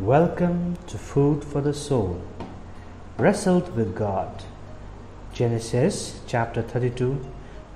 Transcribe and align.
Welcome 0.00 0.78
to 0.86 0.96
Food 0.96 1.44
for 1.44 1.60
the 1.60 1.74
Soul. 1.74 2.22
Wrestled 3.18 3.76
with 3.76 3.94
God. 3.94 4.44
Genesis 5.34 6.20
chapter 6.26 6.62
32, 6.62 7.20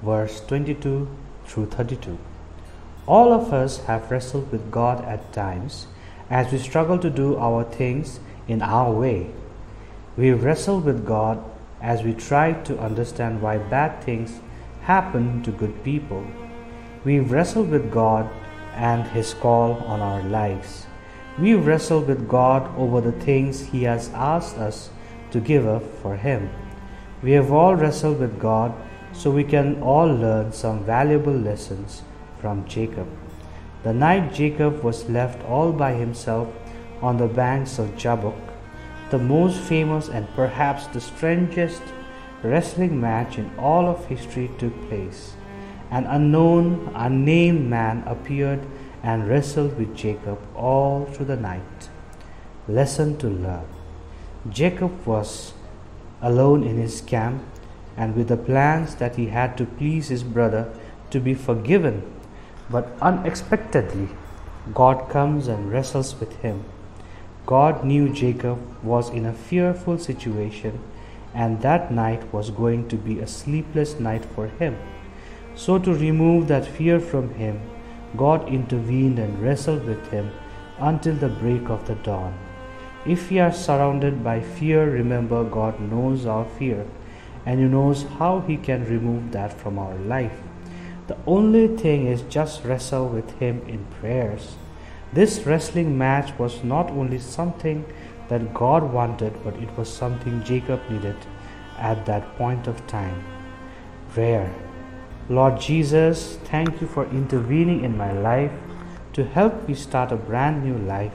verse 0.02 0.40
22 0.46 1.06
through 1.44 1.66
32. 1.66 2.16
All 3.06 3.30
of 3.34 3.52
us 3.52 3.80
have 3.84 4.10
wrestled 4.10 4.50
with 4.50 4.70
God 4.70 5.04
at 5.04 5.34
times 5.34 5.86
as 6.30 6.50
we 6.50 6.56
struggle 6.56 6.98
to 7.00 7.10
do 7.10 7.36
our 7.36 7.62
things 7.62 8.20
in 8.48 8.62
our 8.62 8.90
way. 8.90 9.30
We 10.16 10.32
wrestle 10.32 10.80
with 10.80 11.04
God 11.04 11.44
as 11.82 12.02
we 12.02 12.14
try 12.14 12.54
to 12.54 12.78
understand 12.78 13.42
why 13.42 13.58
bad 13.58 14.02
things 14.02 14.40
happen 14.80 15.42
to 15.42 15.50
good 15.50 15.84
people. 15.84 16.26
We 17.04 17.20
wrestle 17.20 17.64
with 17.64 17.92
God 17.92 18.30
and 18.72 19.06
His 19.08 19.34
call 19.34 19.74
on 19.84 20.00
our 20.00 20.22
lives. 20.22 20.86
We 21.38 21.54
wrestle 21.54 22.00
with 22.00 22.28
God 22.28 22.70
over 22.78 23.00
the 23.00 23.12
things 23.12 23.60
He 23.60 23.82
has 23.84 24.10
asked 24.10 24.56
us 24.56 24.90
to 25.32 25.40
give 25.40 25.66
up 25.66 25.82
for 26.00 26.16
Him. 26.16 26.50
We 27.22 27.32
have 27.32 27.50
all 27.50 27.74
wrestled 27.74 28.20
with 28.20 28.38
God 28.38 28.72
so 29.12 29.30
we 29.30 29.44
can 29.44 29.82
all 29.82 30.06
learn 30.06 30.52
some 30.52 30.84
valuable 30.84 31.32
lessons 31.32 32.02
from 32.40 32.66
Jacob. 32.66 33.08
The 33.82 33.92
night 33.92 34.32
Jacob 34.32 34.82
was 34.82 35.08
left 35.08 35.44
all 35.44 35.72
by 35.72 35.92
himself 35.92 36.48
on 37.02 37.16
the 37.16 37.26
banks 37.26 37.78
of 37.78 37.96
Jabbok, 37.96 38.38
the 39.10 39.18
most 39.18 39.60
famous 39.60 40.08
and 40.08 40.26
perhaps 40.34 40.86
the 40.86 41.00
strangest 41.00 41.82
wrestling 42.42 43.00
match 43.00 43.38
in 43.38 43.50
all 43.58 43.86
of 43.88 44.06
history 44.06 44.50
took 44.58 44.88
place. 44.88 45.34
An 45.90 46.06
unknown, 46.06 46.90
unnamed 46.94 47.68
man 47.68 48.02
appeared 48.06 48.66
and 49.04 49.28
wrestled 49.28 49.78
with 49.78 49.94
Jacob 49.94 50.38
all 50.56 51.04
through 51.04 51.26
the 51.26 51.36
night. 51.36 51.88
Lesson 52.66 53.16
to 53.18 53.28
learn 53.28 53.66
Jacob 54.48 55.06
was 55.06 55.52
alone 56.22 56.64
in 56.64 56.78
his 56.78 57.02
camp 57.02 57.42
and 57.96 58.16
with 58.16 58.28
the 58.28 58.36
plans 58.36 58.94
that 58.96 59.16
he 59.16 59.26
had 59.26 59.58
to 59.58 59.66
please 59.66 60.08
his 60.08 60.22
brother 60.22 60.72
to 61.10 61.20
be 61.20 61.34
forgiven, 61.34 62.02
but 62.70 62.88
unexpectedly, 63.00 64.08
God 64.72 65.08
comes 65.10 65.48
and 65.48 65.70
wrestles 65.70 66.18
with 66.18 66.34
him. 66.40 66.64
God 67.46 67.84
knew 67.84 68.08
Jacob 68.08 68.58
was 68.82 69.10
in 69.10 69.26
a 69.26 69.34
fearful 69.34 69.98
situation, 69.98 70.80
and 71.34 71.60
that 71.60 71.92
night 71.92 72.32
was 72.32 72.50
going 72.50 72.88
to 72.88 72.96
be 72.96 73.20
a 73.20 73.26
sleepless 73.26 74.00
night 74.00 74.24
for 74.24 74.46
him. 74.46 74.78
So, 75.54 75.78
to 75.78 75.94
remove 75.94 76.48
that 76.48 76.66
fear 76.66 76.98
from 76.98 77.34
him, 77.34 77.60
God 78.16 78.48
intervened 78.48 79.18
and 79.18 79.40
wrestled 79.42 79.84
with 79.84 80.10
him 80.10 80.30
until 80.78 81.14
the 81.14 81.28
break 81.28 81.68
of 81.68 81.86
the 81.86 81.94
dawn. 81.96 82.36
If 83.06 83.30
we 83.30 83.38
are 83.38 83.52
surrounded 83.52 84.24
by 84.24 84.40
fear, 84.40 84.90
remember 84.90 85.44
God 85.44 85.78
knows 85.80 86.24
our 86.26 86.46
fear 86.58 86.86
and 87.46 87.60
He 87.60 87.66
knows 87.66 88.04
how 88.18 88.40
He 88.40 88.56
can 88.56 88.88
remove 88.88 89.32
that 89.32 89.52
from 89.52 89.78
our 89.78 89.94
life. 89.96 90.40
The 91.06 91.16
only 91.26 91.68
thing 91.76 92.06
is 92.06 92.22
just 92.22 92.64
wrestle 92.64 93.08
with 93.08 93.38
Him 93.38 93.62
in 93.68 93.84
prayers. 94.00 94.56
This 95.12 95.44
wrestling 95.46 95.96
match 95.98 96.36
was 96.38 96.64
not 96.64 96.90
only 96.90 97.18
something 97.18 97.84
that 98.28 98.54
God 98.54 98.90
wanted, 98.92 99.44
but 99.44 99.54
it 99.56 99.76
was 99.76 99.92
something 99.92 100.42
Jacob 100.42 100.80
needed 100.90 101.16
at 101.78 102.06
that 102.06 102.36
point 102.36 102.66
of 102.66 102.86
time. 102.86 103.22
Prayer. 104.10 104.63
Lord 105.28 105.58
Jesus, 105.58 106.36
thank 106.44 106.80
you 106.82 106.86
for 106.86 107.06
intervening 107.06 107.82
in 107.82 107.96
my 107.96 108.12
life 108.12 108.52
to 109.14 109.24
help 109.24 109.66
me 109.66 109.74
start 109.74 110.12
a 110.12 110.16
brand 110.16 110.62
new 110.64 110.76
life 110.76 111.14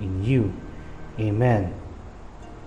in 0.00 0.24
you. 0.24 0.54
Amen. 1.18 1.74